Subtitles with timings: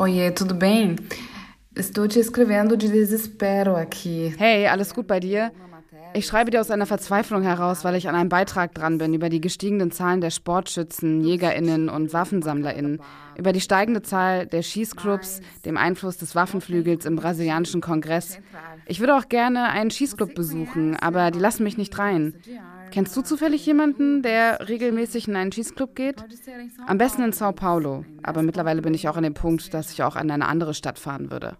[0.00, 0.96] Oiê, tudo bem?
[1.76, 4.34] Estou te escrevendo de desespero aqui.
[4.38, 5.52] Hey, alles gut bei dir?
[6.14, 9.28] Ich schreibe dir aus einer Verzweiflung heraus, weil ich an einem Beitrag dran bin über
[9.28, 13.02] die gestiegenen Zahlen der Sportschützen, JägerInnen und WaffensammlerInnen,
[13.36, 18.38] über die steigende Zahl der Schießclubs, dem Einfluss des Waffenflügels im brasilianischen Kongress.
[18.86, 22.32] Ich würde auch gerne einen Schießclub besuchen, aber die lassen mich nicht rein.
[22.92, 26.24] Kennst du zufällig jemanden, der regelmäßig in einen Schießclub geht?
[26.86, 30.02] Am besten in Sao Paulo, aber mittlerweile bin ich auch an dem Punkt, dass ich
[30.02, 31.56] auch an eine andere Stadt fahren würde.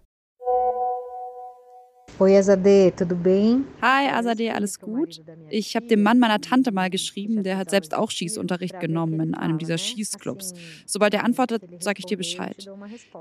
[2.19, 3.65] Oi, Azadeh, tudo bem?
[3.81, 5.21] Hi, Azadeh, alles gut?
[5.49, 9.33] Ich habe dem Mann meiner Tante mal geschrieben, der hat selbst auch Schießunterricht genommen in
[9.33, 10.53] einem dieser Schießclubs.
[10.85, 12.69] Sobald er antwortet, sage ich dir Bescheid.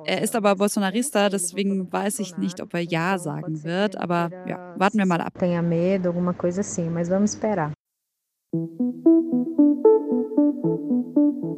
[0.04, 4.74] Er ist aber Bolsonarista, deswegen weiß ich nicht, ob er Ja sagen wird, aber ja,
[4.76, 5.38] warten wir mal ab.
[5.38, 7.72] Tenha medo, alguma coisa assim, mas vamos esperar.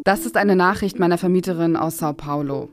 [0.04, 2.68] Das ist eine Nachricht meiner Vermieterin aus Sao Paulo.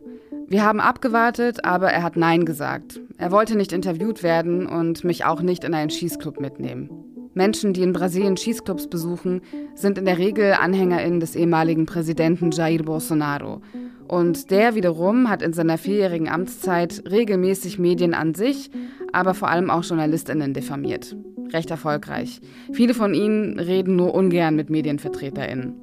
[0.50, 3.00] Wir haben abgewartet, aber er hat Nein gesagt.
[3.18, 6.90] Er wollte nicht interviewt werden und mich auch nicht in einen Schießclub mitnehmen.
[7.34, 9.42] Menschen, die in Brasilien Schießclubs besuchen,
[9.74, 13.62] sind in der Regel AnhängerInnen des ehemaligen Präsidenten Jair Bolsonaro.
[14.10, 18.70] Und der wiederum hat in seiner vierjährigen Amtszeit regelmäßig Medien an sich,
[19.14, 21.16] aber vor allem auch JournalistInnen diffamiert.
[21.54, 22.42] Recht erfolgreich.
[22.72, 25.74] Viele von ihnen reden nur ungern mit MedienvertreterInnen.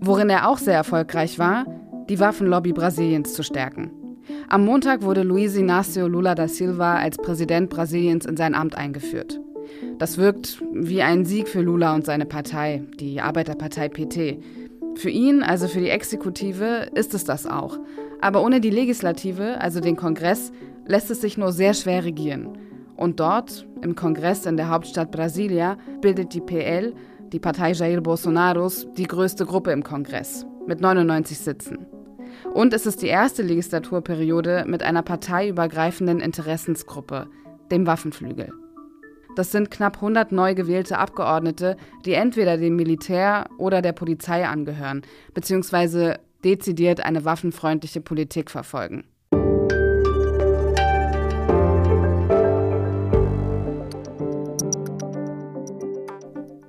[0.00, 1.66] Worin er auch sehr erfolgreich war,
[2.08, 3.90] die Waffenlobby Brasiliens zu stärken.
[4.48, 9.40] Am Montag wurde Luiz Inácio Lula da Silva als Präsident Brasiliens in sein Amt eingeführt.
[9.98, 14.38] Das wirkt wie ein Sieg für Lula und seine Partei, die Arbeiterpartei PT.
[14.96, 17.78] Für ihn, also für die Exekutive, ist es das auch.
[18.20, 20.52] Aber ohne die Legislative, also den Kongress,
[20.86, 22.58] lässt es sich nur sehr schwer regieren.
[22.96, 26.94] Und dort, im Kongress in der Hauptstadt Brasilia, bildet die PL,
[27.32, 31.86] die Partei Jair Bolsonaros, die größte Gruppe im Kongress, mit 99 Sitzen.
[32.54, 37.26] Und es ist die erste Legislaturperiode mit einer parteiübergreifenden Interessensgruppe,
[37.70, 38.52] dem Waffenflügel.
[39.36, 45.02] Das sind knapp 100 neu gewählte Abgeordnete, die entweder dem Militär oder der Polizei angehören,
[45.34, 49.04] beziehungsweise dezidiert eine waffenfreundliche Politik verfolgen.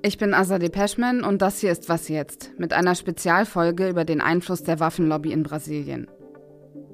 [0.04, 4.20] Ich bin Azadeh Peschman und das hier ist Was jetzt mit einer Spezialfolge über den
[4.20, 6.08] Einfluss der Waffenlobby in Brasilien.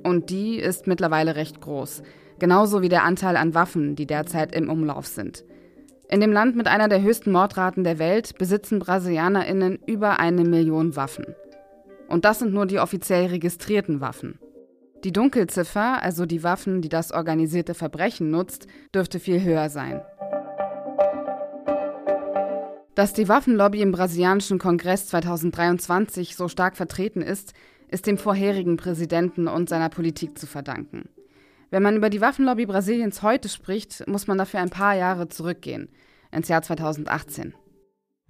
[0.03, 2.03] Und die ist mittlerweile recht groß,
[2.37, 5.45] genauso wie der Anteil an Waffen, die derzeit im Umlauf sind.
[6.09, 10.97] In dem Land mit einer der höchsten Mordraten der Welt besitzen Brasilianerinnen über eine Million
[10.97, 11.33] Waffen.
[12.09, 14.37] Und das sind nur die offiziell registrierten Waffen.
[15.05, 20.01] Die Dunkelziffer, also die Waffen, die das organisierte Verbrechen nutzt, dürfte viel höher sein.
[22.97, 27.53] Dass die Waffenlobby im brasilianischen Kongress 2023 so stark vertreten ist,
[27.89, 31.07] ist dem vorherigen Präsidenten und seiner Politik zu verdanken.
[31.69, 35.89] Wenn man über die Waffenlobby Brasiliens heute spricht, muss man dafür ein paar Jahre zurückgehen,
[36.31, 37.53] ins Jahr 2018.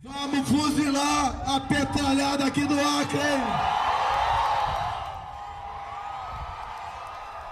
[0.03, 3.39] Vamos fuzilar a petralhada aqui do Acre!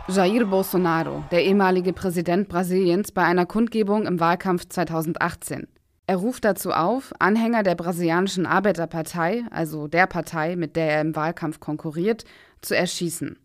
[0.09, 5.69] Jair Bolsonaro, der ehemalige Präsident Brasiliens, bei einer Kundgebung im Wahlkampf 2018.
[6.07, 11.15] Er ruft dazu auf, Anhänger der brasilianischen Arbeiterpartei, also der Partei, mit der er im
[11.15, 12.25] Wahlkampf konkurriert,
[12.61, 13.39] zu erschießen.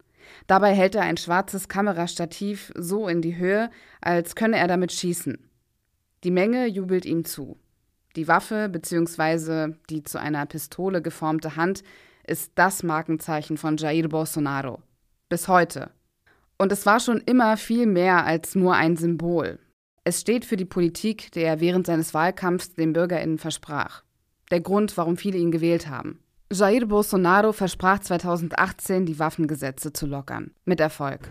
[0.47, 3.71] Dabei hält er ein schwarzes Kamerastativ so in die Höhe,
[4.01, 5.39] als könne er damit schießen.
[6.23, 7.57] Die Menge jubelt ihm zu.
[8.17, 9.75] Die Waffe bzw.
[9.89, 11.83] die zu einer Pistole geformte Hand
[12.27, 14.83] ist das Markenzeichen von Jair Bolsonaro.
[15.29, 15.91] Bis heute.
[16.59, 19.59] Und es war schon immer viel mehr als nur ein Symbol.
[20.03, 24.03] Es steht für die Politik, die er während seines Wahlkampfs den BürgerInnen versprach.
[24.51, 26.21] Der Grund, warum viele ihn gewählt haben.
[26.53, 30.51] Jair Bolsonaro versprach 2018, die Waffengesetze zu lockern.
[30.65, 31.31] Mit Erfolg.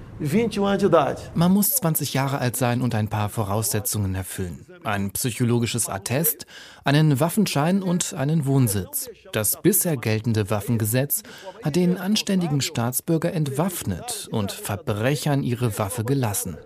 [1.34, 4.66] Man muss 20 Jahre alt sein und ein paar Voraussetzungen erfüllen.
[4.86, 6.46] Ein psychologisches Attest,
[6.86, 9.10] einen Waffenschein und einen Wohnsitz.
[9.34, 11.24] Das bisher geltende Waffengesetz
[11.66, 16.58] hat den anständigen Staatsbürger entwaffnet und Verbrechern ihre Waffe gelassen.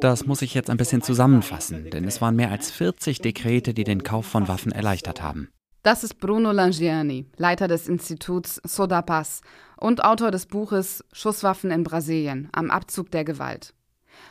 [0.00, 3.82] Das muss ich jetzt ein bisschen zusammenfassen, denn es waren mehr als 40 Dekrete, die
[3.82, 5.48] den Kauf von Waffen erleichtert haben.
[5.82, 9.40] Das ist Bruno Langiani, Leiter des Instituts Sodapaz
[9.76, 13.74] und Autor des Buches Schusswaffen in Brasilien am Abzug der Gewalt.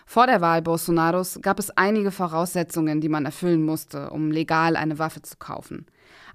[0.05, 4.99] Vor der Wahl Bolsonaros gab es einige Voraussetzungen, die man erfüllen musste, um legal eine
[4.99, 5.85] Waffe zu kaufen.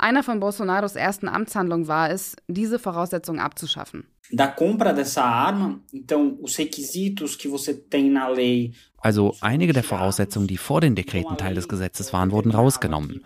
[0.05, 4.07] Einer von Bolsonaros ersten Amtshandlungen war es, diese Voraussetzungen abzuschaffen.
[4.31, 8.75] Da compra dessa arma, então os requisitos que você tem na lei
[9.05, 13.23] Also einige der Voraussetzungen, die vor den Dekreten Teil des Gesetzes waren, wurden rausgenommen.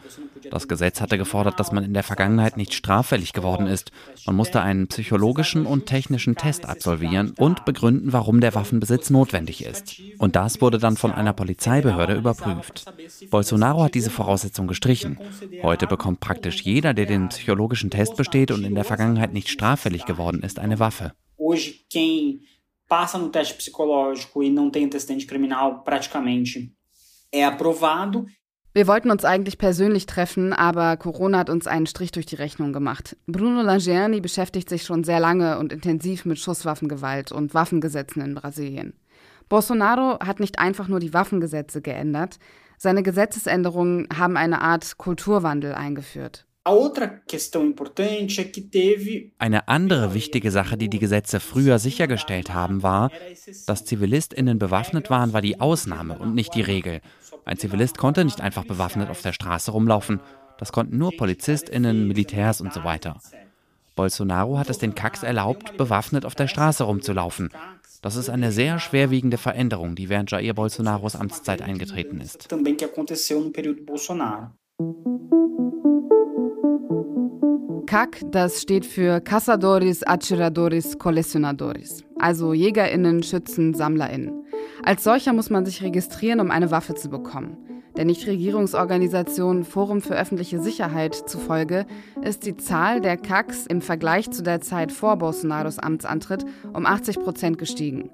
[0.50, 3.92] Das Gesetz hatte gefordert, dass man in der Vergangenheit nicht straffällig geworden ist.
[4.26, 10.00] Man musste einen psychologischen und technischen Test absolvieren und begründen, warum der Waffenbesitz notwendig ist.
[10.18, 12.92] Und das wurde dann von einer Polizeibehörde überprüft.
[13.30, 15.20] Bolsonaro hat diese Voraussetzung gestrichen.
[15.62, 20.06] Heute bekommt praktisch jeder, der den psychologischen Test besteht und in der Vergangenheit nicht straffällig
[20.06, 21.12] geworden ist, eine Waffe.
[22.88, 26.72] Passa no teste psicológico e não tem antecedente criminal, praticamente
[27.30, 28.26] é aprovado.
[28.74, 32.72] Wir wollten uns eigentlich persönlich treffen, aber Corona hat uns einen Strich durch die Rechnung
[32.72, 33.16] gemacht.
[33.26, 38.94] Bruno Langerni beschäftigt sich schon sehr lange und intensiv mit Schusswaffengewalt und Waffengesetzen in Brasilien.
[39.48, 42.38] Bolsonaro hat nicht einfach nur die Waffengesetze geändert,
[42.80, 46.46] seine Gesetzesänderungen haben eine Art Kulturwandel eingeführt.
[49.38, 53.10] Eine andere wichtige Sache, die die Gesetze früher sichergestellt haben, war,
[53.66, 57.00] dass ZivilistInnen bewaffnet waren, war die Ausnahme und nicht die Regel.
[57.46, 60.20] Ein Zivilist konnte nicht einfach bewaffnet auf der Straße rumlaufen.
[60.58, 63.18] Das konnten nur PolizistInnen, Militärs und so weiter.
[63.96, 67.48] Bolsonaro hat es den Kacks erlaubt, bewaffnet auf der Straße rumzulaufen.
[68.02, 72.46] Das ist eine sehr schwerwiegende Veränderung, die während Jair Bolsonaros Amtszeit eingetreten ist.
[77.88, 84.44] CAC, das steht für Cazadores, Atiradores, Colecionadores, also JägerInnen, Schützen, SammlerInnen.
[84.84, 87.56] Als solcher muss man sich registrieren, um eine Waffe zu bekommen.
[87.96, 91.86] Der Nichtregierungsorganisation Forum für öffentliche Sicherheit zufolge
[92.20, 96.44] ist die Zahl der CACs im Vergleich zu der Zeit vor Bolsonaros Amtsantritt
[96.74, 98.10] um 80 Prozent gestiegen.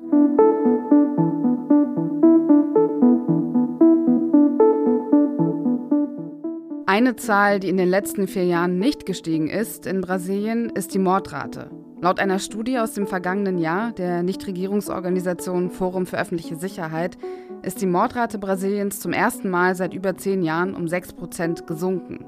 [6.95, 11.01] Eine Zahl, die in den letzten vier Jahren nicht gestiegen ist in Brasilien, ist die
[11.01, 11.69] Mordrate.
[12.01, 17.19] Laut einer Studie aus dem vergangenen Jahr der Nichtregierungsorganisation Forum für öffentliche Sicherheit
[17.63, 22.25] ist die Mordrate Brasiliens zum ersten Mal seit über zehn Jahren um 6 Prozent gesunken.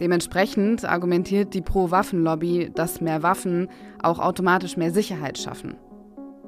[0.00, 3.70] Dementsprechend argumentiert die Pro-Waffen-Lobby, dass mehr Waffen
[4.02, 5.76] auch automatisch mehr Sicherheit schaffen.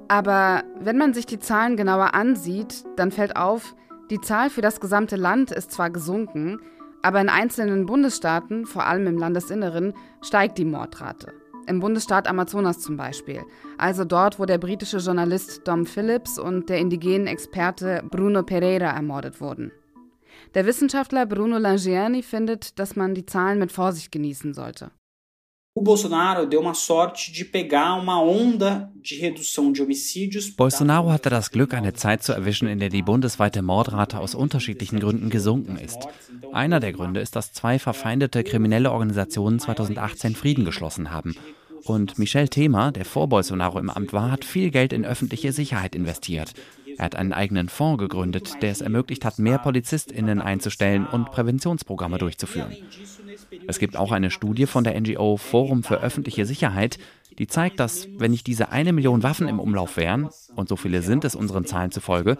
[0.08, 3.74] Aber wenn man sich die Zahlen genauer ansieht, dann fällt auf,
[4.10, 6.60] die Zahl für das gesamte Land ist zwar gesunken,
[7.06, 11.32] aber in einzelnen Bundesstaaten, vor allem im Landesinneren, steigt die Mordrate.
[11.68, 13.44] Im Bundesstaat Amazonas zum Beispiel,
[13.78, 19.40] also dort, wo der britische Journalist Dom Phillips und der indigenen Experte Bruno Pereira ermordet
[19.40, 19.70] wurden.
[20.54, 24.90] Der Wissenschaftler Bruno Langiani findet, dass man die Zahlen mit Vorsicht genießen sollte.
[25.78, 30.48] O Bolsonaro deu uma sorte de pegar uma onda de redução de homicídios.
[30.48, 35.00] Bolsonaro hatte das Glück, eine Zeit zu erwischen, in der die bundesweite Mordrate aus unterschiedlichen
[35.00, 35.98] Gründen gesunken ist.
[36.50, 41.36] Einer der Gründe ist, dass zwei verfeindete kriminelle Organisationen 2018 Frieden geschlossen haben.
[41.84, 45.94] Und Michel Thema, der vor Bolsonaro im Amt war, hat viel Geld in öffentliche Sicherheit
[45.94, 46.54] investiert.
[46.96, 52.16] Er hat einen eigenen Fonds gegründet, der es ermöglicht hat, mehr PolizistInnen einzustellen und Präventionsprogramme
[52.16, 52.74] durchzuführen.
[53.66, 56.98] Es gibt auch eine Studie von der NGO Forum für öffentliche Sicherheit,
[57.38, 61.02] die zeigt, dass, wenn nicht diese eine Million Waffen im Umlauf wären, und so viele
[61.02, 62.38] sind es unseren Zahlen zufolge,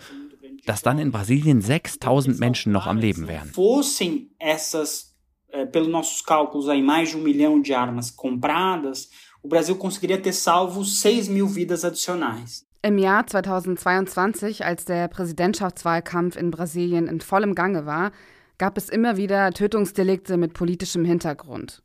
[0.64, 3.52] dass dann in Brasilien 6000 Menschen noch am Leben wären.
[5.56, 9.08] Eh, pelos nossos cálculos, aí mais de um milhão de armas compradas,
[9.42, 12.66] o Brasil conseguiria ter salvo 6 mil vidas adicionais.
[12.82, 18.12] Im Jahr 2022, als der Präsidentschaftswahlkampf in Brasilien in vollem Gange war,
[18.58, 21.82] gab es immer wieder Tötungsdelikte mit politischem Hintergrund.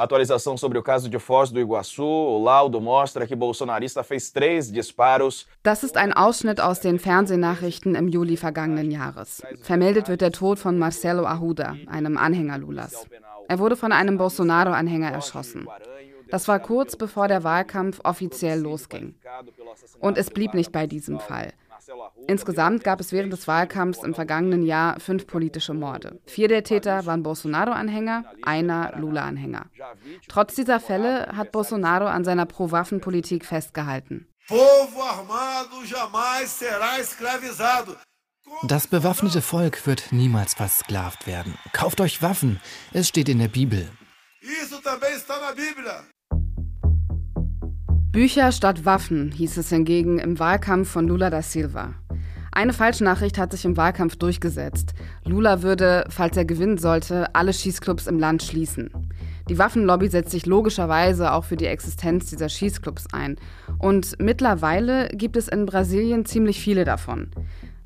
[0.00, 2.04] Atualização sobre o caso de Foz do Iguaçu.
[2.04, 5.44] O laudo mostra que bolsonarista fez três disparos.
[5.64, 9.42] Das ist ein Ausschnitt aus den Fernsehnachrichten im Juli vergangenen Jahres.
[9.60, 13.08] Vermeldet wird der Tod von Marcelo Arruda, einem Anhänger Lulas.
[13.48, 15.66] Er wurde von einem Bolsonaro-Anhänger erschossen.
[16.30, 19.16] Das war kurz bevor der Wahlkampf offiziell losging.
[19.98, 21.52] Und es blieb nicht bei diesem Fall.
[22.26, 26.20] Insgesamt gab es während des Wahlkampfs im vergangenen Jahr fünf politische Morde.
[26.26, 29.66] Vier der Täter waren Bolsonaro-Anhänger, einer Lula-Anhänger.
[30.28, 34.28] Trotz dieser Fälle hat Bolsonaro an seiner Pro-Waffen-Politik festgehalten.
[38.62, 41.58] Das bewaffnete Volk wird niemals versklavt werden.
[41.72, 42.60] Kauft euch Waffen,
[42.92, 43.90] es steht in der Bibel.
[48.12, 51.92] Bücher statt Waffen, hieß es hingegen im Wahlkampf von Lula da Silva.
[52.50, 54.94] Eine Falschnachricht hat sich im Wahlkampf durchgesetzt.
[55.24, 58.90] Lula würde, falls er gewinnen sollte, alle Schießclubs im Land schließen.
[59.50, 63.36] Die Waffenlobby setzt sich logischerweise auch für die Existenz dieser Schießclubs ein.
[63.78, 67.30] Und mittlerweile gibt es in Brasilien ziemlich viele davon.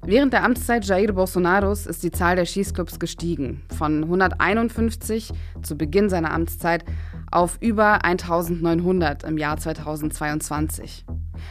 [0.05, 6.09] Während der Amtszeit Jair Bolsonaros ist die Zahl der Schießclubs gestiegen, von 151 zu Beginn
[6.09, 6.85] seiner Amtszeit
[7.33, 11.05] auf über 1900 im Jahr 2022.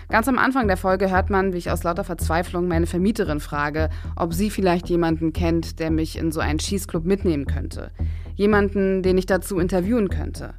[0.09, 3.89] Ganz am Anfang der Folge hört man, wie ich aus lauter Verzweiflung meine Vermieterin frage,
[4.15, 7.91] ob sie vielleicht jemanden kennt, der mich in so einen Schießclub mitnehmen könnte.
[8.35, 10.53] Jemanden, den ich dazu interviewen könnte.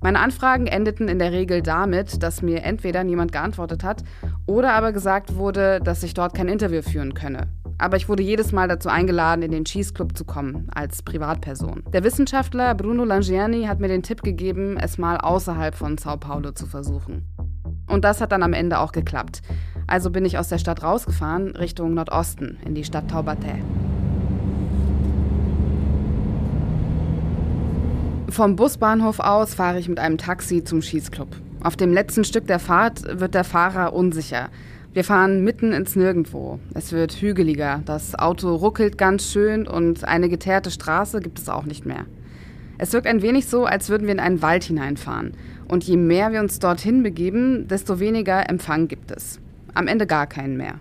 [0.00, 4.04] Meine Anfragen endeten in der Regel damit, dass mir entweder niemand geantwortet hat
[4.46, 7.48] oder aber gesagt wurde, dass ich dort kein Interview führen könne.
[7.78, 11.84] Aber ich wurde jedes Mal dazu eingeladen, in den Cheese Club zu kommen, als Privatperson.
[11.92, 16.50] Der Wissenschaftler Bruno Langiani hat mir den Tipp gegeben, es mal außerhalb von Sao Paulo
[16.50, 17.24] zu versuchen.
[17.86, 19.42] Und das hat dann am Ende auch geklappt.
[19.86, 23.54] Also bin ich aus der Stadt rausgefahren, Richtung Nordosten, in die Stadt Taubaté.
[28.28, 31.28] Vom Busbahnhof aus fahre ich mit einem Taxi zum Schießclub.
[31.62, 34.48] Auf dem letzten Stück der Fahrt wird der Fahrer unsicher.
[34.98, 36.58] Wir fahren mitten ins Nirgendwo.
[36.74, 41.66] Es wird hügeliger, das Auto ruckelt ganz schön und eine geteerte Straße gibt es auch
[41.66, 42.06] nicht mehr.
[42.78, 45.34] Es wirkt ein wenig so, als würden wir in einen Wald hineinfahren.
[45.68, 49.38] Und je mehr wir uns dorthin begeben, desto weniger Empfang gibt es.
[49.72, 50.80] Am Ende gar keinen mehr.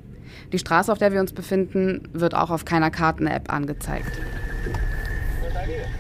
[0.52, 4.20] Die Straße, auf der wir uns befinden, wird auch auf keiner Karten-App angezeigt.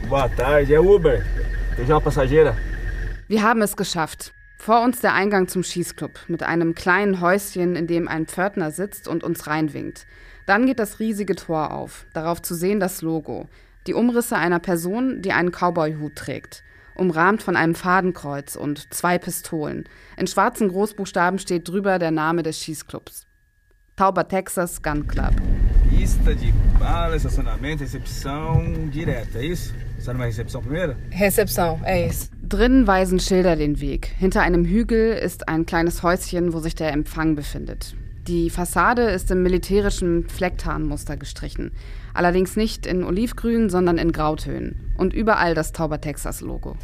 [0.09, 1.19] Boa tarde, é Uber.
[1.75, 2.55] Tem já passageira?
[3.27, 4.33] Wir haben es geschafft.
[4.57, 9.07] Vor uns der Eingang zum Schießclub mit einem kleinen Häuschen, in dem ein Pförtner sitzt
[9.07, 10.05] und uns reinwinkt.
[10.45, 13.47] Dann geht das riesige Tor auf, darauf zu sehen das Logo.
[13.85, 16.63] Die Umrisse einer Person, die einen Cowboyhut trägt,
[16.95, 19.87] umrahmt von einem Fadenkreuz und zwei Pistolen.
[20.17, 23.25] In schwarzen Großbuchstaben steht drüber der Name des Schießclubs.
[23.95, 25.33] Tauber Texas Gun Club.
[25.89, 29.73] Pista de bala, estacionamento, recepção direta, é isso?
[29.97, 30.95] Você numa recepção primeiro?
[31.09, 32.36] Recepção, é isso.
[32.49, 34.05] Drinnen weisen Schilder den Weg.
[34.17, 37.93] Hinter einem Hügel ist ein kleines Häuschen, wo sich der Empfang befindet.
[38.25, 41.71] Die Fassade ist im militärischen Flecktarnmuster gestrichen.
[42.13, 44.93] Allerdings nicht in Olivgrün, sondern in Grautönen.
[44.97, 46.77] Und überall das Tauber Texas Logo.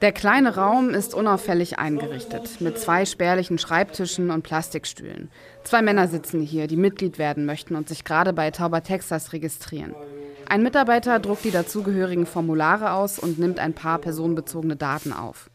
[0.00, 5.30] Der kleine Raum ist unauffällig eingerichtet, mit zwei spärlichen Schreibtischen und Plastikstühlen.
[5.64, 9.94] Zwei Männer sitzen hier, die Mitglied werden möchten und sich gerade bei Tauber Texas registrieren.
[10.50, 15.48] Ein Mitarbeiter druckt die dazugehörigen Formulare aus und nimmt ein paar personenbezogene Daten auf.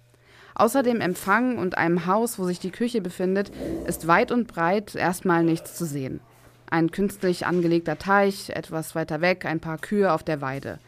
[0.56, 3.52] Außer dem Empfang und einem Haus, wo sich die Küche befindet,
[3.86, 6.22] ist weit und breit erstmal nichts zu sehen.
[6.70, 10.80] Ein künstlich angelegter Teich, etwas weiter weg ein paar Kühe auf der Weide.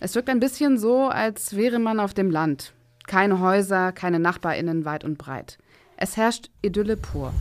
[0.00, 2.72] Es wirkt ein bisschen so, als wäre man auf dem Land,
[3.06, 5.58] keine Häuser, keine NachbarInnen weit und breit.
[5.96, 7.32] Es herrscht Idylle pur.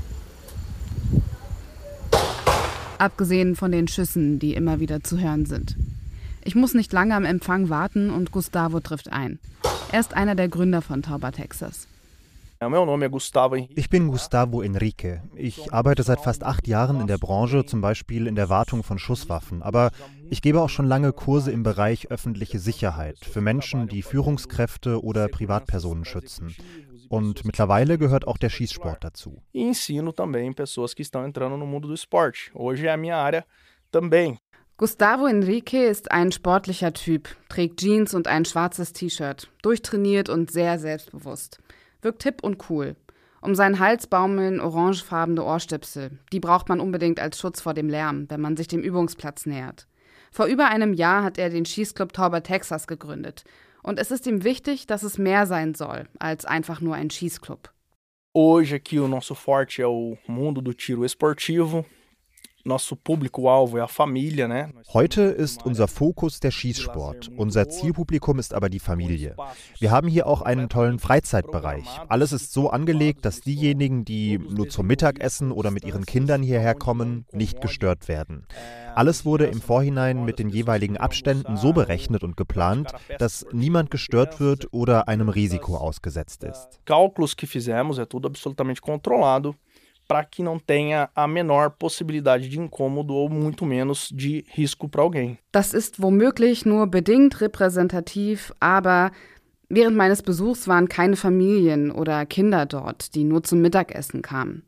[3.00, 5.75] Abgesehen von den Schüssen, die immer wieder zu hören sind.
[6.43, 9.39] Ich muss nicht lange am Empfang warten und Gustavo trifft ein.
[9.91, 11.88] Er ist einer der Gründer von Tauber Texas.
[13.75, 15.21] Ich bin Gustavo Enrique.
[15.36, 19.00] Ich arbeite seit fast acht Jahren in der Branche, zum Beispiel in der Wartung von
[19.00, 19.63] Schusswaffen.
[19.63, 19.89] Aber
[20.29, 25.27] ich gebe auch schon lange Kurse im Bereich öffentliche Sicherheit für Menschen, die Führungskräfte oder
[25.27, 26.55] Privatpersonen schützen.
[27.10, 29.41] Und mittlerweile gehört auch der Schießsport dazu.
[29.53, 32.51] ensino também pessoas que estão entrando no mundo do esporte.
[32.53, 33.43] Hoje é a minha área
[33.91, 34.39] também.
[34.82, 40.80] Gustavo Enrique ist ein sportlicher Typ, trägt Jeans und ein schwarzes T-Shirt, durchtrainiert und sehr
[40.80, 41.60] selbstbewusst.
[42.02, 42.96] Wirkt hip und cool.
[43.42, 46.18] Um seinen Hals baumeln orangefarbene Ohrstöpsel.
[46.34, 49.86] Die braucht man unbedingt als Schutz vor dem Lärm, wenn man sich dem Übungsplatz nähert.
[50.32, 53.44] Vor über einem Jahr hat er den Schießclub Tauber Texas gegründet.
[53.84, 57.72] Und es ist ihm wichtig, dass es mehr sein soll als einfach nur ein Schießclub.
[58.34, 61.86] Hoje aqui o nosso forte é o mundo do tiro esportivo.
[64.94, 67.30] Heute ist unser Fokus der Schießsport.
[67.36, 69.36] Unser Zielpublikum ist aber die Familie.
[69.80, 71.88] Wir haben hier auch einen tollen Freizeitbereich.
[72.08, 76.75] Alles ist so angelegt, dass diejenigen, die nur zum Mittagessen oder mit ihren Kindern hierher
[76.75, 78.46] kommen, nicht gestört werden.
[78.94, 84.39] Alles wurde im Vorhinein mit den jeweiligen Abständen so berechnet und geplant, dass niemand gestört
[84.39, 86.82] wird oder einem Risiko ausgesetzt ist.
[86.86, 89.56] Cálculos que fizemos é tudo absolutamente controlado
[90.12, 95.01] para que não tenha a menor possibilidade de incômodo ou muito menos de risco para
[95.01, 95.38] alguém.
[95.53, 99.12] Das ist womöglich nur bedingt repräsentativ, aber
[99.70, 104.63] während meines Besuchs waren keine Familien oder Kinder dort, die nur zum Mittagessen kamen.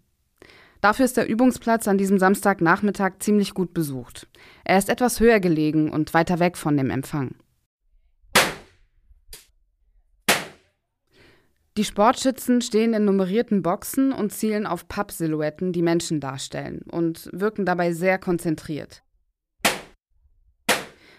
[0.79, 4.29] Dafür ist der Übungsplatz an diesem Samstagnachmittag ziemlich gut besucht.
[4.63, 7.35] Er ist etwas höher gelegen und weiter weg von dem Empfang.
[11.75, 17.65] Die Sportschützen stehen in nummerierten Boxen und zielen auf Pappsilhouetten, die Menschen darstellen, und wirken
[17.65, 19.01] dabei sehr konzentriert.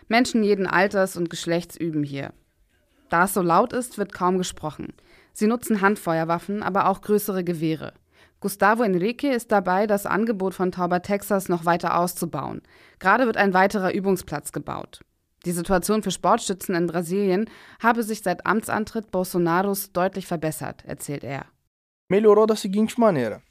[0.06, 2.32] Menschen jeden Alters und Geschlechts üben hier.
[3.08, 4.92] Da es so laut ist, wird kaum gesprochen.
[5.32, 7.92] Sie nutzen Handfeuerwaffen, aber auch größere Gewehre.
[8.38, 12.62] Gustavo Enrique ist dabei, das Angebot von Tauber Texas noch weiter auszubauen.
[13.00, 15.00] Gerade wird ein weiterer Übungsplatz gebaut.
[15.44, 17.50] Die Situation für Sportschützen in Brasilien
[17.82, 21.46] habe sich seit Amtsantritt Bolsonaros deutlich verbessert, erzählt er.
[22.08, 23.42] Melhorou da seguinte maneira.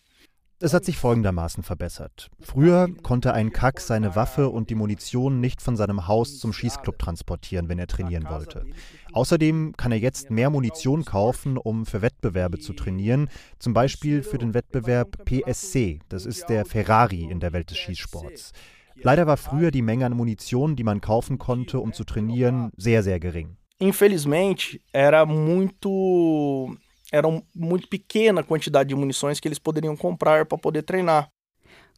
[0.60, 2.30] Es hat sich folgendermaßen verbessert.
[2.40, 6.98] Früher konnte ein Kack seine Waffe und die Munition nicht von seinem Haus zum Schießclub
[6.98, 8.66] transportieren, wenn er trainieren wollte.
[9.12, 14.38] Außerdem kann er jetzt mehr Munition kaufen, um für Wettbewerbe zu trainieren, zum Beispiel für
[14.38, 18.54] den Wettbewerb PSC, das ist der Ferrari in der Welt des Schießsports.
[19.04, 23.04] Leider war früher die Menge an Munition, die man kaufen konnte, um zu trainieren, sehr,
[23.04, 23.58] sehr gering.
[23.78, 26.78] Infelizmente, era muito
[27.12, 31.30] era muito pequena a quantidade de munições que eles poderiam comprar para poder treinar.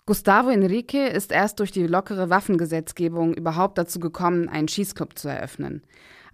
[0.07, 5.83] Gustavo Henrique ist erst durch die lockere Waffengesetzgebung überhaupt dazu gekommen, einen Schießclub zu eröffnen.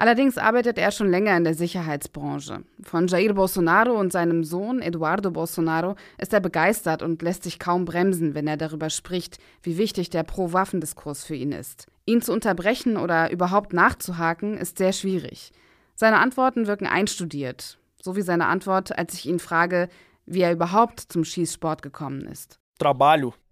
[0.01, 2.63] Allerdings arbeitet er schon länger in der Sicherheitsbranche.
[2.81, 7.85] Von Jair Bolsonaro und seinem Sohn Eduardo Bolsonaro ist er begeistert und lässt sich kaum
[7.85, 11.85] bremsen, wenn er darüber spricht, wie wichtig der Pro-Waffendiskurs für ihn ist.
[12.07, 15.51] Ihn zu unterbrechen oder überhaupt nachzuhaken, ist sehr schwierig.
[15.93, 19.87] Seine Antworten wirken einstudiert, so wie seine Antwort, als ich ihn frage,
[20.25, 22.57] wie er überhaupt zum Schießsport gekommen ist.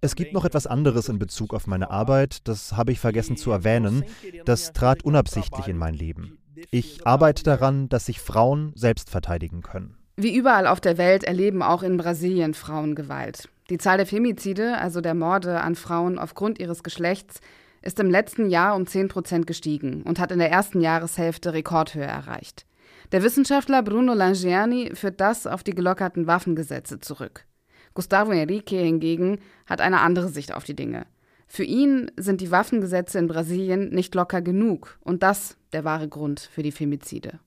[0.02, 3.52] Es gibt noch etwas anderes in Bezug auf meine Arbeit, das habe ich vergessen zu
[3.52, 4.04] erwähnen.
[4.46, 6.39] Das trat unabsichtlich in mein Leben.
[6.72, 9.98] Ich arbeite daran, dass sich Frauen selbst verteidigen können.
[10.18, 13.48] Wie überall auf der Welt erleben auch in Brasilien Frauen Gewalt.
[13.70, 17.40] Die Zahl der Femizide, also der Morde an Frauen aufgrund ihres Geschlechts,
[17.82, 22.04] ist im letzten Jahr um 10 Prozent gestiegen und hat in der ersten Jahreshälfte Rekordhöhe
[22.04, 22.66] erreicht.
[23.12, 27.46] Der Wissenschaftler Bruno Langiani führt das auf die gelockerten Waffengesetze zurück.
[27.94, 31.06] Gustavo Henrique hingegen hat eine andere Sicht auf die Dinge.
[31.48, 36.40] Für ihn sind die Waffengesetze in Brasilien nicht locker genug und das der wahre Grund
[36.40, 37.40] für die Femizide.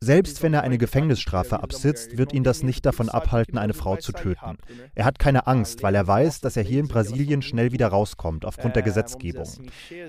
[0.00, 4.12] Selbst wenn er eine Gefängnisstrafe absitzt, wird ihn das nicht davon abhalten, eine Frau zu
[4.12, 4.58] töten.
[4.94, 8.44] Er hat keine Angst, weil er weiß, dass er hier in Brasilien schnell wieder rauskommt,
[8.44, 9.48] aufgrund der Gesetzgebung.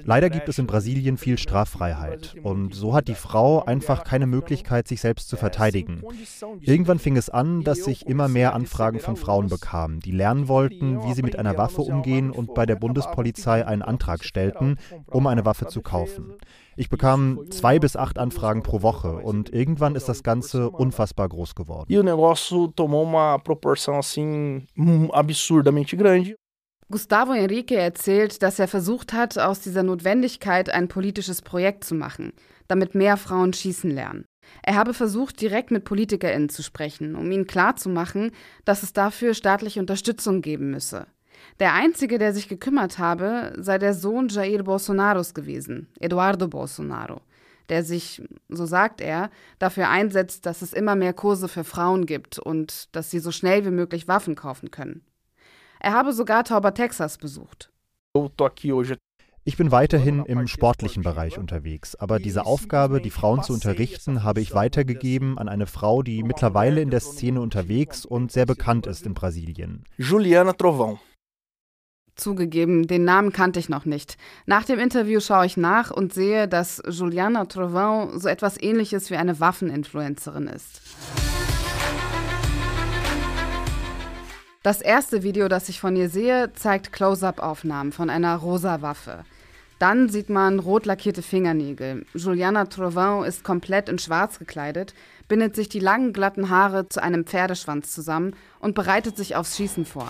[0.03, 2.36] Leider gibt es in Brasilien viel Straffreiheit.
[2.44, 6.03] Und so hat die Frau einfach keine Möglichkeit, sich selbst zu verteidigen.
[6.62, 11.03] Irgendwann fing es an, dass sich immer mehr Anfragen von Frauen bekamen, die lernen wollten,
[11.03, 14.77] wie sie mit einer Waffe umgehen und bei der Bundespolizei einen Antrag stellten,
[15.08, 16.36] um eine Waffe zu kaufen.
[16.77, 21.55] Ich bekam zwei bis acht Anfragen pro Woche und irgendwann ist das Ganze unfassbar groß
[21.55, 21.85] geworden.
[21.90, 24.68] E o negócio tomou uma proporção assim
[25.14, 26.35] absurdamente grande.
[26.92, 32.33] Gustavo Henrique erzählt, dass er versucht hat, aus dieser Notwendigkeit ein politisches Projekt zu machen,
[32.68, 34.25] damit mehr Frauen schießen lernen.
[34.61, 38.31] Er habe versucht, direkt mit PolitikerInnen zu sprechen, um ihnen klarzumachen,
[38.66, 41.07] dass es dafür staatliche Unterstützung geben müsse.
[41.59, 47.22] Der einzige, der sich gekümmert habe, sei der Sohn Jair Bolsonaros gewesen, Eduardo Bolsonaro,
[47.70, 52.39] der sich, so sagt er, dafür einsetzt, dass es immer mehr Kurse für Frauen gibt
[52.39, 55.05] und dass sie so schnell wie möglich Waffen kaufen können.
[55.79, 57.72] Er habe sogar Tauber Texas besucht.
[59.48, 64.41] Ich bin weiterhin im sportlichen Bereich unterwegs, aber diese Aufgabe, die Frauen zu unterrichten, habe
[64.41, 69.05] ich weitergegeben an eine Frau, die mittlerweile in der Szene unterwegs und sehr bekannt ist
[69.05, 69.83] in Brasilien.
[69.98, 70.98] Juliana Trovão.
[72.16, 74.18] Zugegeben, den Namen kannte ich noch nicht.
[74.46, 79.18] Nach dem Interview schaue ich nach und sehe, dass Juliana Trovin so etwas ähnliches wie
[79.18, 80.82] eine Waffeninfluencerin ist.
[84.64, 89.25] Das erste Video, das ich von ihr sehe, zeigt Close-up-Aufnahmen von einer rosa Waffe.
[89.78, 92.06] Dann sieht man rot lackierte Fingernägel.
[92.14, 94.94] Juliana Trovin ist komplett in schwarz gekleidet,
[95.28, 99.86] bindet sich die langen glatten Haare zu einem Pferdeschwanz zusammen und bereitet sich aufs Schießen
[99.86, 100.10] vor.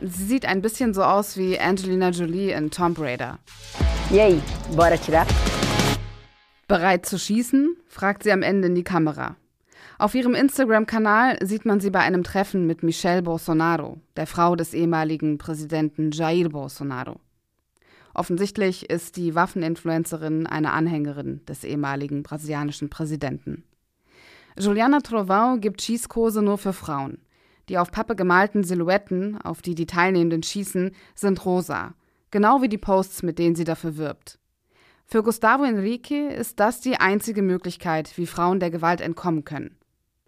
[0.00, 3.40] Sie sieht ein bisschen so aus wie Angelina Jolie in Tomb Raider.
[4.12, 4.40] Yay,
[4.76, 5.26] bora tirar?
[6.68, 7.76] Bereit zu schießen?
[7.88, 9.34] fragt sie am Ende in die Kamera.
[9.98, 14.72] Auf ihrem Instagram-Kanal sieht man sie bei einem Treffen mit Michelle Bolsonaro, der Frau des
[14.72, 17.16] ehemaligen Präsidenten Jair Bolsonaro.
[18.14, 23.64] Offensichtlich ist die Waffeninfluencerin eine Anhängerin des ehemaligen brasilianischen Präsidenten.
[24.56, 27.18] Juliana Trovão gibt Schießkurse nur für Frauen.
[27.68, 31.94] Die auf Pappe gemalten Silhouetten, auf die die Teilnehmenden schießen, sind rosa,
[32.30, 34.38] genau wie die Posts, mit denen sie dafür wirbt.
[35.04, 39.76] Für Gustavo Enrique ist das die einzige Möglichkeit, wie Frauen der Gewalt entkommen können,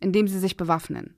[0.01, 1.17] indem sie sich bewaffnen.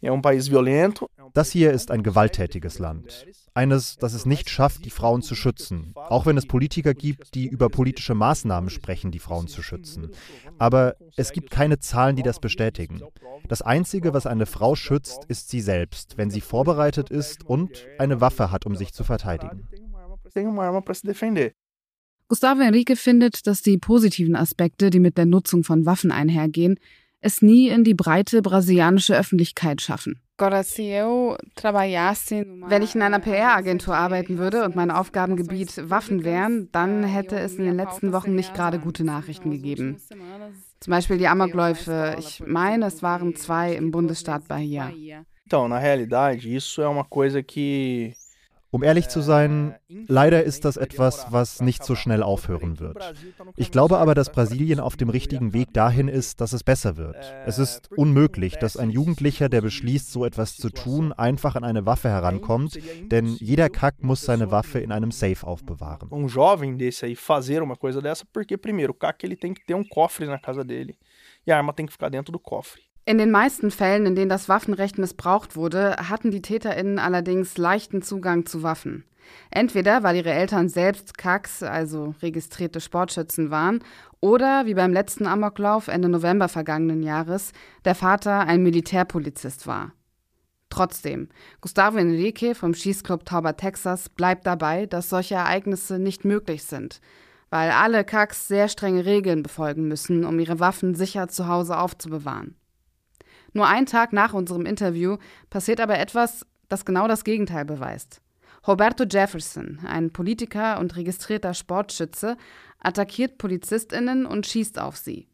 [0.00, 3.26] Das hier ist ein gewalttätiges Land.
[3.54, 5.92] Eines, das es nicht schafft, die Frauen zu schützen.
[5.96, 10.10] Auch wenn es Politiker gibt, die über politische Maßnahmen sprechen, die Frauen zu schützen.
[10.58, 13.00] Aber es gibt keine Zahlen, die das bestätigen.
[13.48, 18.20] Das Einzige, was eine Frau schützt, ist sie selbst, wenn sie vorbereitet ist und eine
[18.20, 19.68] Waffe hat, um sich zu verteidigen.
[22.28, 26.78] Gustavo Enrique findet, dass die positiven Aspekte, die mit der Nutzung von Waffen einhergehen,
[27.20, 30.20] es nie in die breite brasilianische Öffentlichkeit schaffen.
[30.38, 30.52] Wenn
[32.82, 37.64] ich in einer PR-Agentur arbeiten würde und mein Aufgabengebiet Waffen wären, dann hätte es in
[37.64, 39.96] den letzten Wochen nicht gerade gute Nachrichten gegeben.
[40.78, 42.14] Zum Beispiel die Amokläufe.
[42.20, 44.92] Ich meine, es waren zwei im Bundesstaat Bahia.
[45.44, 48.14] Então, na realidade, isso é uma coisa que
[48.70, 52.98] um ehrlich zu sein, leider ist das etwas, was nicht so schnell aufhören wird.
[53.56, 57.16] Ich glaube aber, dass Brasilien auf dem richtigen Weg dahin ist, dass es besser wird.
[57.46, 61.86] Es ist unmöglich, dass ein Jugendlicher, der beschließt, so etwas zu tun, einfach an eine
[61.86, 62.78] Waffe herankommt,
[63.10, 66.08] denn jeder Kack muss seine Waffe in einem Safe aufbewahren.
[66.10, 69.64] Um jovem desse aí fazer uma coisa dessa, porque primeiro, o Kack ele tem que
[69.64, 70.96] ter um cofre na casa dele
[71.46, 72.87] e a arma tem que ficar dentro do cofre.
[73.08, 78.02] In den meisten Fällen, in denen das Waffenrecht missbraucht wurde, hatten die TäterInnen allerdings leichten
[78.02, 79.02] Zugang zu Waffen.
[79.50, 83.82] Entweder weil ihre Eltern selbst Kacks, also registrierte Sportschützen waren,
[84.20, 87.52] oder wie beim letzten Amoklauf Ende November vergangenen Jahres
[87.86, 89.92] der Vater ein Militärpolizist war.
[90.68, 91.30] Trotzdem,
[91.62, 97.00] Gustavo Enrique vom Schießclub Tauber Texas bleibt dabei, dass solche Ereignisse nicht möglich sind,
[97.48, 102.54] weil alle Kacks sehr strenge Regeln befolgen müssen, um ihre Waffen sicher zu Hause aufzubewahren.
[103.52, 105.16] Nur einen Tag nach unserem Interview
[105.50, 108.20] passiert aber etwas, das genau das Gegenteil beweist.
[108.66, 112.36] Roberto Jefferson, ein Politiker und registrierter Sportschütze,
[112.80, 115.26] attackiert Polizistinnen und schießt auf sie.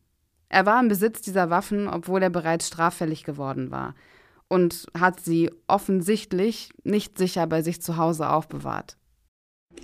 [0.48, 3.94] Er war im Besitz dieser Waffen, obwohl er bereits straffällig geworden war
[4.48, 8.96] und hat sie offensichtlich nicht sicher bei sich zu Hause aufbewahrt.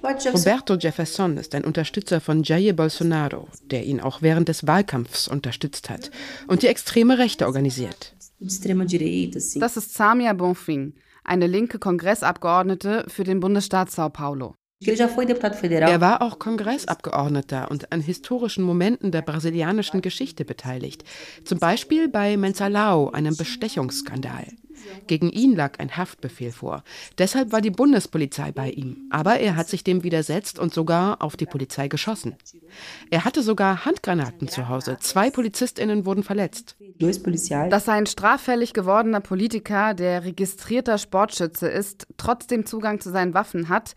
[0.02, 5.90] Roberto Jefferson ist ein Unterstützer von Jair Bolsonaro, der ihn auch während des Wahlkampfs unterstützt
[5.90, 6.10] hat
[6.46, 8.14] und die extreme Rechte organisiert.
[8.40, 14.54] Das ist Samia Bonfim, eine linke Kongressabgeordnete für den Bundesstaat Sao Paulo.
[15.90, 21.04] Er war auch Kongressabgeordneter und an historischen Momenten der brasilianischen Geschichte beteiligt,
[21.44, 24.46] zum Beispiel bei Mensalao, einem Bestechungsskandal.
[25.06, 26.82] Gegen ihn lag ein Haftbefehl vor.
[27.18, 29.06] Deshalb war die Bundespolizei bei ihm.
[29.10, 32.36] Aber er hat sich dem widersetzt und sogar auf die Polizei geschossen.
[33.10, 34.98] Er hatte sogar Handgranaten zu Hause.
[35.00, 36.76] Zwei Polizistinnen wurden verletzt.
[37.70, 43.94] Dass ein straffällig gewordener Politiker, der registrierter Sportschütze ist, trotzdem Zugang zu seinen Waffen hat,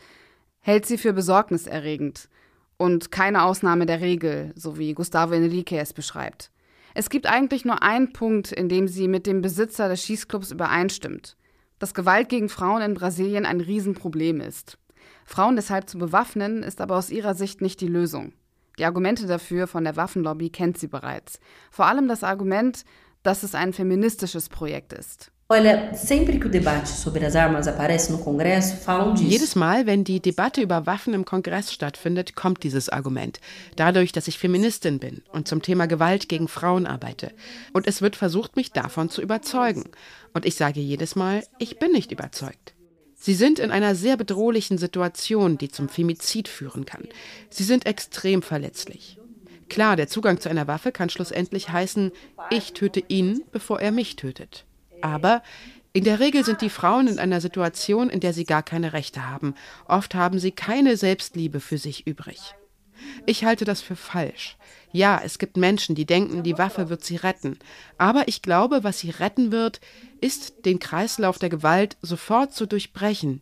[0.60, 2.30] hält sie für besorgniserregend.
[2.78, 6.53] Und keine Ausnahme der Regel, so wie Gustavo Enrique es beschreibt.
[6.93, 11.36] Es gibt eigentlich nur einen Punkt, in dem sie mit dem Besitzer des Schießclubs übereinstimmt.
[11.79, 14.77] Dass Gewalt gegen Frauen in Brasilien ein Riesenproblem ist.
[15.25, 18.34] Frauen deshalb zu bewaffnen, ist aber aus ihrer Sicht nicht die Lösung.
[18.77, 21.39] Die Argumente dafür von der Waffenlobby kennt sie bereits.
[21.71, 22.86] Vor allem das Argument,
[23.21, 25.33] dass es ein feministisches Projekt ist.
[29.20, 33.39] Jedes Mal, wenn die Debatte über Waffen im Kongress stattfindet, kommt dieses Argument.
[33.76, 37.32] Dadurch, dass ich Feministin bin und zum Thema Gewalt gegen Frauen arbeite.
[37.72, 39.84] Und es wird versucht, mich davon zu überzeugen.
[40.34, 42.74] Und ich sage jedes Mal, ich bin nicht überzeugt.
[43.16, 47.08] Sie sind in einer sehr bedrohlichen Situation, die zum Femizid führen kann.
[47.50, 49.18] Sie sind extrem verletzlich.
[49.70, 52.12] Klar, der Zugang zu einer Waffe kann schlussendlich heißen,
[52.50, 54.66] ich töte ihn, bevor er mich tötet.
[55.04, 55.44] Aber
[55.92, 59.30] in der Regel sind die Frauen in einer Situation, in der sie gar keine Rechte
[59.30, 59.54] haben.
[59.86, 62.56] Oft haben sie keine Selbstliebe für sich übrig.
[63.26, 64.58] Ich halte das für falsch.
[64.94, 67.60] Ja, es gibt Menschen, die denken, die Waffe wird sie retten.
[67.98, 69.82] Aber ich glaube, was sie retten wird,
[70.22, 73.42] ist, den Kreislauf der Gewalt sofort zu durchbrechen.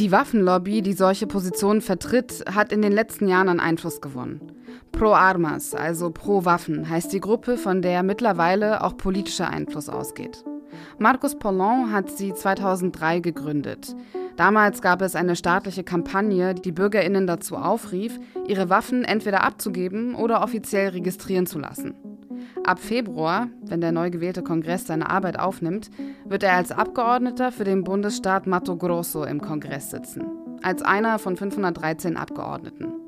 [0.00, 4.49] Die Waffenlobby, die solche Positionen vertritt, hat in den letzten Jahren an Einfluss gewonnen.
[4.92, 10.44] Pro Armas, also Pro Waffen, heißt die Gruppe, von der mittlerweile auch politischer Einfluss ausgeht.
[10.98, 13.96] Marcus Pollon hat sie 2003 gegründet.
[14.36, 20.42] Damals gab es eine staatliche Kampagne, die Bürgerinnen dazu aufrief, ihre Waffen entweder abzugeben oder
[20.42, 21.94] offiziell registrieren zu lassen.
[22.64, 25.90] Ab Februar, wenn der neu gewählte Kongress seine Arbeit aufnimmt,
[26.24, 30.24] wird er als Abgeordneter für den Bundesstaat Mato Grosso im Kongress sitzen,
[30.62, 32.99] als einer von 513 Abgeordneten.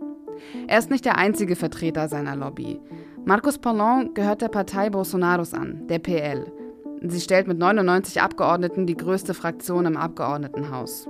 [0.66, 2.81] Er ist nicht der einzige Vertreter seiner Lobby.
[3.24, 6.52] Marcos Pollon gehört der Partei Bolsonaros an, der PL.
[7.02, 11.09] Sie stellt mit 99 Abgeordneten die größte Fraktion im Abgeordnetenhaus.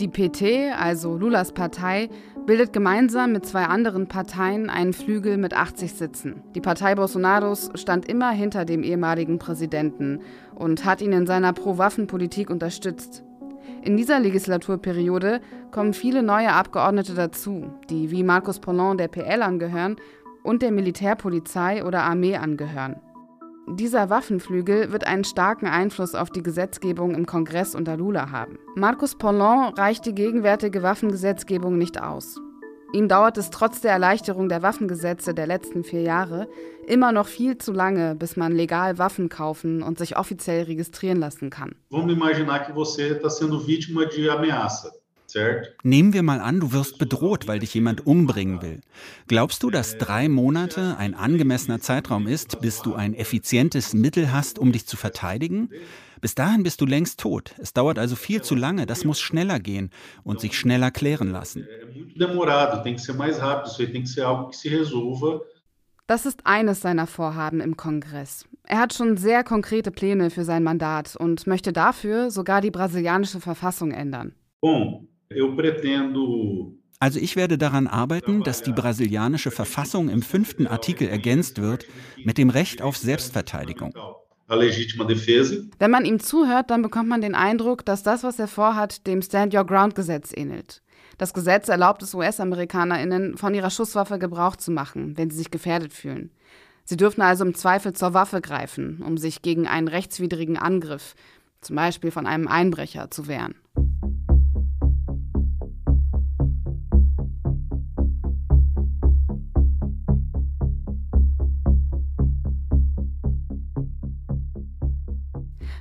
[0.00, 2.08] Die PT, also Lulas Partei,
[2.46, 6.42] bildet gemeinsam mit zwei anderen Parteien einen Flügel mit 80 Sitzen.
[6.54, 10.20] Die Partei Bolsonaros stand immer hinter dem ehemaligen Präsidenten
[10.54, 13.22] und hat ihn in seiner Pro-Waffen-Politik unterstützt.
[13.82, 19.96] In dieser Legislaturperiode kommen viele neue Abgeordnete dazu, die wie Markus Pollon der PL angehören
[20.42, 22.96] und der Militärpolizei oder Armee angehören.
[23.68, 28.58] Dieser Waffenflügel wird einen starken Einfluss auf die Gesetzgebung im Kongress unter Lula haben.
[28.74, 32.40] Markus Pollon reicht die gegenwärtige Waffengesetzgebung nicht aus.
[32.92, 36.46] Ihm dauert es trotz der Erleichterung der Waffengesetze der letzten vier Jahre
[36.86, 41.48] immer noch viel zu lange, bis man legal Waffen kaufen und sich offiziell registrieren lassen
[41.48, 41.74] kann.
[41.90, 44.92] Vamos imaginar que você está sendo vítima de ameaça.
[45.82, 48.80] Nehmen wir mal an, du wirst bedroht, weil dich jemand umbringen will.
[49.28, 54.58] Glaubst du, dass drei Monate ein angemessener Zeitraum ist, bis du ein effizientes Mittel hast,
[54.58, 55.70] um dich zu verteidigen?
[56.22, 57.52] Bis dahin bist du längst tot.
[57.58, 58.86] Es dauert also viel zu lange.
[58.86, 59.90] Das muss schneller gehen
[60.22, 61.66] und sich schneller klären lassen.
[66.06, 68.46] Das ist eines seiner Vorhaben im Kongress.
[68.62, 73.40] Er hat schon sehr konkrete Pläne für sein Mandat und möchte dafür sogar die brasilianische
[73.40, 74.36] Verfassung ändern.
[77.00, 81.84] Also ich werde daran arbeiten, dass die brasilianische Verfassung im fünften Artikel ergänzt wird
[82.22, 83.92] mit dem Recht auf Selbstverteidigung.
[85.78, 89.22] Wenn man ihm zuhört, dann bekommt man den Eindruck, dass das, was er vorhat, dem
[89.22, 90.82] Stand Your Ground Gesetz ähnelt.
[91.18, 95.92] Das Gesetz erlaubt es US-AmerikanerInnen, von ihrer Schusswaffe Gebrauch zu machen, wenn sie sich gefährdet
[95.92, 96.30] fühlen.
[96.84, 101.14] Sie dürfen also im Zweifel zur Waffe greifen, um sich gegen einen rechtswidrigen Angriff,
[101.60, 103.54] zum Beispiel von einem Einbrecher, zu wehren.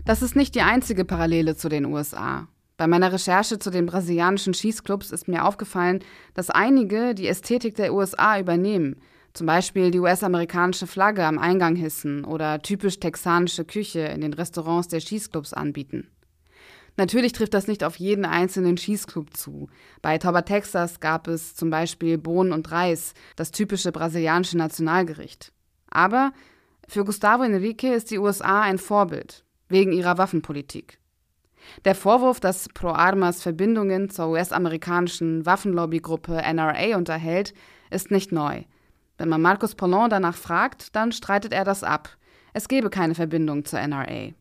[0.04, 2.48] Das ist nicht die einzige Parallele zu den USA.
[2.76, 6.00] Bei meiner Recherche zu den brasilianischen Schießclubs ist mir aufgefallen,
[6.34, 8.96] dass einige die Ästhetik der USA übernehmen,
[9.34, 14.88] zum Beispiel die US-amerikanische Flagge am Eingang hissen oder typisch texanische Küche in den Restaurants
[14.88, 16.08] der Schießclubs anbieten.
[16.98, 19.70] Natürlich trifft das nicht auf jeden einzelnen Schießclub zu.
[20.02, 25.54] Bei Toba Texas gab es zum Beispiel Bohnen und Reis, das typische brasilianische Nationalgericht.
[25.92, 26.34] Aber
[26.88, 31.00] für Gustavo Enrique ist die USA ein Vorbild wegen ihrer Waffenpolitik.
[31.86, 37.54] Der Vorwurf, dass Pro Armas Verbindungen zur US-amerikanischen Waffenlobbygruppe NRA unterhält,
[37.90, 38.64] ist nicht neu.
[39.18, 42.18] Wenn man Marcos Pollon danach fragt, dann streitet er das ab.
[42.54, 44.34] Es gebe keine Verbindung zur NRA.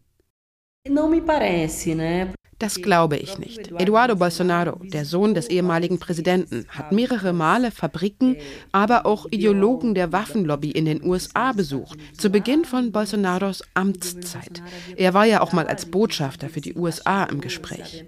[0.88, 2.32] Não me parece, né?
[2.60, 3.72] Das glaube ich nicht.
[3.78, 8.36] Eduardo Bolsonaro, der Sohn des ehemaligen Präsidenten, hat mehrere Male Fabriken,
[8.70, 14.62] aber auch Ideologen der Waffenlobby in den USA besucht, zu Beginn von Bolsonaros Amtszeit.
[14.94, 18.04] Er war ja auch mal als Botschafter für die USA im Gespräch.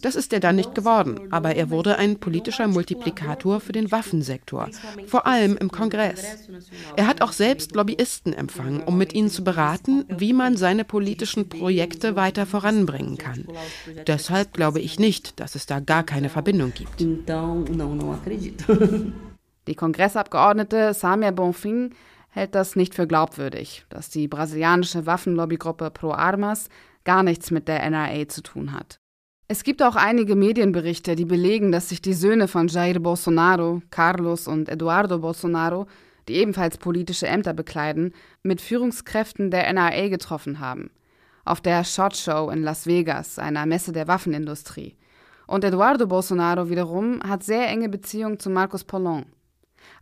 [0.00, 4.70] Das ist er dann nicht geworden, aber er wurde ein politischer Multiplikator für den Waffensektor,
[5.08, 6.48] vor allem im Kongress.
[6.96, 11.50] Er hat auch selbst Lobbyisten empfangen, um mit ihnen zu beraten, wie man seine politischen
[11.50, 13.46] Projekte weiter voranbringen kann.
[14.06, 17.00] Deshalb glaube ich nicht, dass es da gar keine Verbindung gibt.
[19.66, 21.90] Die Kongressabgeordnete Samia Bonfim
[22.30, 26.68] hält das nicht für glaubwürdig, dass die brasilianische Waffenlobbygruppe Pro Armas
[27.04, 28.98] gar nichts mit der NRA zu tun hat.
[29.48, 34.46] Es gibt auch einige Medienberichte, die belegen, dass sich die Söhne von Jair Bolsonaro, Carlos
[34.46, 35.86] und Eduardo Bolsonaro,
[36.28, 40.90] die ebenfalls politische Ämter bekleiden, mit Führungskräften der NRA getroffen haben
[41.44, 44.96] auf der SHOT Show in Las Vegas, einer Messe der Waffenindustrie.
[45.46, 49.26] Und Eduardo Bolsonaro wiederum hat sehr enge Beziehungen zu Marcos Pollon.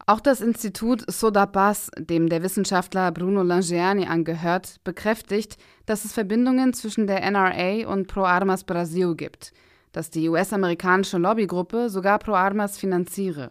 [0.06, 7.06] Auch das Institut Sodapaz, dem der Wissenschaftler Bruno Langiani angehört, bekräftigt, dass es Verbindungen zwischen
[7.06, 9.52] der NRA und Pro Armas Brasil gibt,
[9.92, 13.50] dass die US-amerikanische Lobbygruppe sogar Pro Armas finanziere.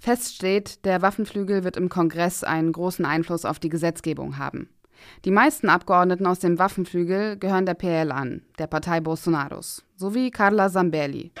[0.00, 4.70] Fest steht, der Waffenflügel wird im Kongress einen großen Einfluss auf die Gesetzgebung haben.
[5.26, 10.70] Die meisten Abgeordneten aus dem Waffenflügel gehören der PL an, der Partei Bolsonaros, sowie Carla
[10.70, 11.32] Zambelli.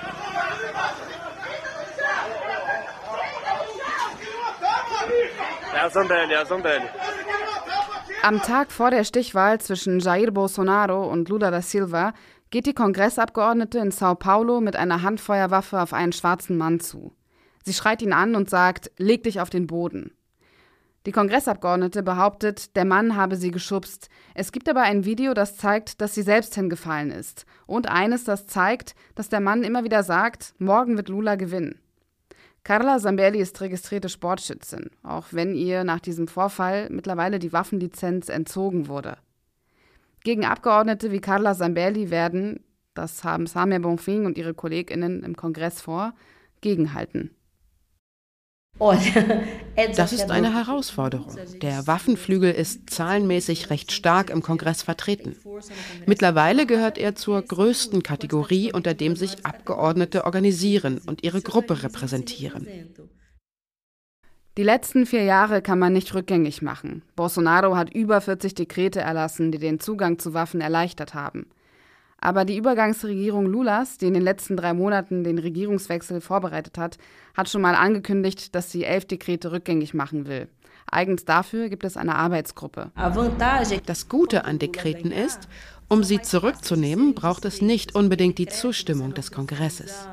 [8.22, 12.12] Am Tag vor der Stichwahl zwischen Jair Bolsonaro und Lula da Silva
[12.50, 17.14] geht die Kongressabgeordnete in Sao Paulo mit einer Handfeuerwaffe auf einen schwarzen Mann zu.
[17.64, 20.12] Sie schreit ihn an und sagt, leg dich auf den Boden.
[21.06, 24.10] Die Kongressabgeordnete behauptet, der Mann habe sie geschubst.
[24.34, 27.46] Es gibt aber ein Video, das zeigt, dass sie selbst hingefallen ist.
[27.66, 31.80] Und eines, das zeigt, dass der Mann immer wieder sagt, morgen wird Lula gewinnen.
[32.64, 38.86] Carla Zambelli ist registrierte Sportschützin, auch wenn ihr nach diesem Vorfall mittlerweile die Waffenlizenz entzogen
[38.86, 39.16] wurde.
[40.22, 45.80] Gegen Abgeordnete wie Carla Zambelli werden, das haben Samir Bonfing und ihre KollegInnen im Kongress
[45.80, 46.12] vor,
[46.60, 47.34] gegenhalten.
[49.96, 51.36] Das ist eine Herausforderung.
[51.62, 55.36] Der Waffenflügel ist zahlenmäßig recht stark im Kongress vertreten.
[56.06, 62.66] Mittlerweile gehört er zur größten Kategorie, unter dem sich Abgeordnete organisieren und ihre Gruppe repräsentieren.
[64.58, 67.02] Die letzten vier Jahre kann man nicht rückgängig machen.
[67.16, 71.46] Bolsonaro hat über 40 Dekrete erlassen, die den Zugang zu Waffen erleichtert haben.
[72.20, 76.98] Aber die Übergangsregierung Lulas, die in den letzten drei Monaten den Regierungswechsel vorbereitet hat,
[77.34, 80.48] hat schon mal angekündigt, dass sie elf Dekrete rückgängig machen will.
[80.86, 82.90] Eigens dafür gibt es eine Arbeitsgruppe.
[83.86, 85.48] Das Gute an Dekreten ist,
[85.92, 90.06] um sie zurückzunehmen, braucht es nicht unbedingt die Zustimmung des Kongresses.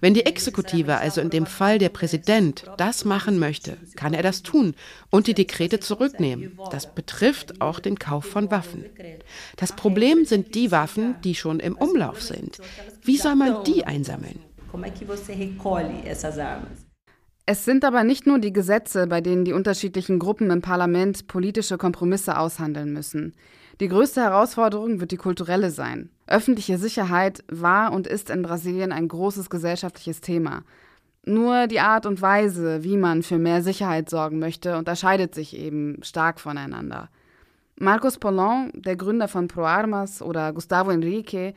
[0.00, 4.42] Wenn die Exekutive, also in dem Fall der Präsident, das machen möchte, kann er das
[4.42, 4.74] tun
[5.08, 6.58] und die Dekrete zurücknehmen.
[6.72, 8.86] Das betrifft auch den Kauf von Waffen.
[9.56, 12.58] Das Problem sind die Waffen, die schon im Umlauf sind.
[13.02, 14.40] Wie soll man die einsammeln?
[17.46, 21.78] Es sind aber nicht nur die Gesetze, bei denen die unterschiedlichen Gruppen im Parlament politische
[21.78, 23.34] Kompromisse aushandeln müssen.
[23.80, 26.10] Die größte Herausforderung wird die kulturelle sein.
[26.26, 30.62] Öffentliche Sicherheit war und ist in Brasilien ein großes gesellschaftliches Thema.
[31.24, 35.98] Nur die Art und Weise, wie man für mehr Sicherheit sorgen möchte, unterscheidet sich eben
[36.02, 37.08] stark voneinander.
[37.76, 41.54] Marcos Pollon, der Gründer von Pro Armas, oder Gustavo Enrique,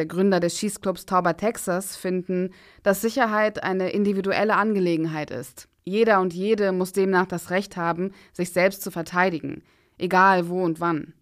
[0.00, 5.68] der Gründer des Schießclubs Tauber Texas, finden, dass Sicherheit eine individuelle Angelegenheit ist.
[5.84, 9.62] Jeder und jede muss demnach das Recht haben, sich selbst zu verteidigen,
[9.98, 11.12] egal wo und wann.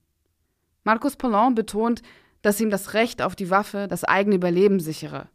[0.85, 2.03] Marcus Pollon betont,
[2.41, 5.27] dass ihm das Recht auf die Waffe das eigene Überleben sichere.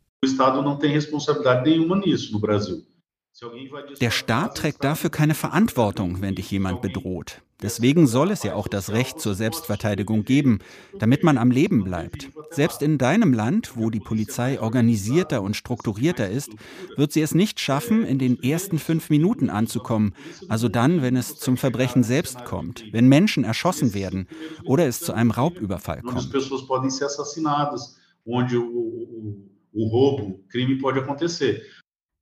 [4.02, 7.42] Der Staat trägt dafür keine Verantwortung, wenn dich jemand bedroht.
[7.64, 10.60] Deswegen soll es ja auch das Recht zur Selbstverteidigung geben,
[11.00, 12.30] damit man am Leben bleibt.
[12.52, 16.52] Selbst in deinem Land, wo die Polizei organisierter und strukturierter ist,
[16.98, 20.14] wird sie es nicht schaffen, in den ersten fünf Minuten anzukommen,
[20.50, 24.28] also dann, wenn es zum Verbrechen selbst kommt, wenn Menschen erschossen werden
[24.66, 26.34] oder es zu einem Raubüberfall kommt.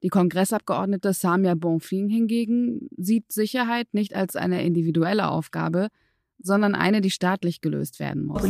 [0.03, 5.89] Die Kongressabgeordnete Samia Bonfim hingegen sieht Sicherheit nicht als eine individuelle Aufgabe,
[6.43, 8.41] sondern eine, die staatlich gelöst werden muss.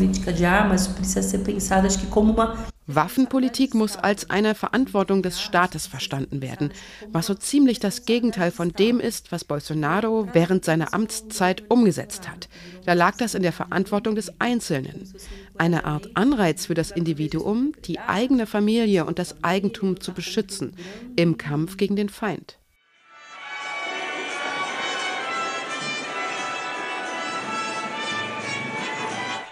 [2.87, 6.71] Waffenpolitik muss als eine Verantwortung des Staates verstanden werden,
[7.11, 12.49] was so ziemlich das Gegenteil von dem ist, was Bolsonaro während seiner Amtszeit umgesetzt hat.
[12.85, 15.13] Da lag das in der Verantwortung des Einzelnen.
[15.57, 20.73] Eine Art Anreiz für das Individuum, die eigene Familie und das Eigentum zu beschützen
[21.15, 22.60] im Kampf gegen den Feind.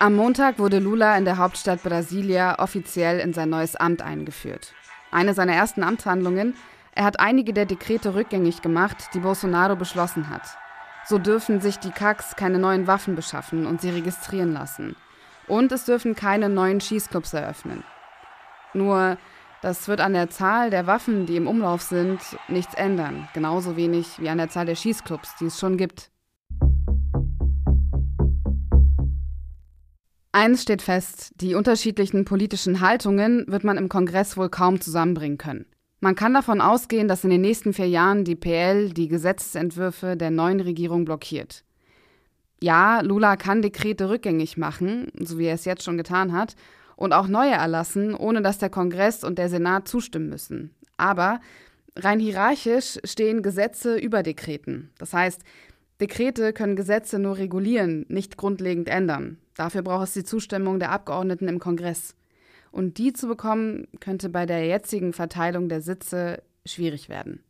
[0.01, 4.73] Am Montag wurde Lula in der Hauptstadt Brasilia offiziell in sein neues Amt eingeführt.
[5.12, 6.55] Eine seiner ersten Amtshandlungen,
[6.93, 10.43] er hat einige der Dekrete rückgängig gemacht, die Bolsonaro beschlossen hat.
[11.05, 14.95] So dürfen sich die CACs keine neuen Waffen beschaffen und sie registrieren lassen.
[15.47, 17.83] Und es dürfen keine neuen Schießclubs eröffnen.
[18.73, 19.17] Nur,
[19.62, 23.27] das wird an der Zahl der Waffen, die im Umlauf sind, nichts ändern.
[23.33, 26.09] Genauso wenig wie an der Zahl der Schießclubs, die es schon gibt.
[30.31, 35.65] Eins steht fest, die unterschiedlichen politischen Haltungen wird man im Kongress wohl kaum zusammenbringen können.
[36.01, 40.29] Man kann davon ausgehen, dass in den nächsten vier Jahren die PL die Gesetzesentwürfe der
[40.29, 41.63] neuen Regierung blockiert.
[42.61, 46.55] Ja, Lula kann Dekrete rückgängig machen, so wie er es jetzt schon getan hat,
[46.95, 50.75] und auch neue erlassen, ohne dass der Kongress und der Senat zustimmen müssen.
[50.97, 51.39] Aber
[51.95, 54.91] rein hierarchisch stehen Gesetze über Dekreten.
[54.99, 55.41] Das heißt,
[56.01, 59.38] Dekrete können Gesetze nur regulieren, nicht grundlegend ändern.
[59.57, 62.15] Dafür braucht es die Zustimmung der Abgeordneten im Kongress.
[62.71, 67.43] Und die zu bekommen, könnte bei der jetzigen Verteilung der Sitze schwierig werden.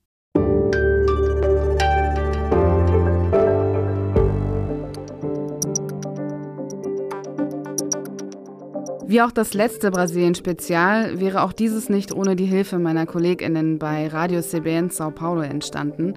[9.06, 14.08] Wie auch das letzte Brasilien-Spezial wäre auch dieses nicht ohne die Hilfe meiner KollegInnen bei
[14.08, 16.16] Radio CBN São Paulo entstanden.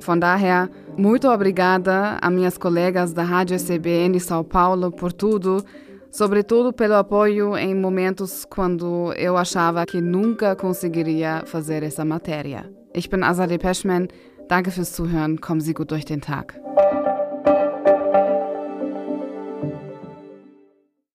[0.00, 5.64] Von daher, muito obrigada a minhas colegas da Rádio CBN São Paulo por tudo,
[6.10, 12.70] sobretudo pelo apoio em momentos quando eu achava que nunca conseguiria fazer essa matéria.
[12.94, 14.08] Ich bin Azadeh Peschman.
[14.48, 15.40] Danke fürs Zuhören.
[15.40, 16.60] Kommen Sie gut durch den Tag.